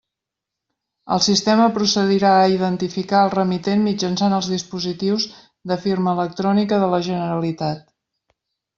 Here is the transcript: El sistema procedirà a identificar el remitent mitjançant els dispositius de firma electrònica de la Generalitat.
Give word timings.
El 1.15 1.19
sistema 1.25 1.67
procedirà 1.75 2.31
a 2.39 2.47
identificar 2.55 3.21
el 3.27 3.31
remitent 3.35 3.85
mitjançant 3.91 4.37
els 4.41 4.51
dispositius 4.55 5.31
de 5.73 5.81
firma 5.87 6.19
electrònica 6.19 6.85
de 6.87 6.93
la 6.97 7.05
Generalitat. 7.13 7.89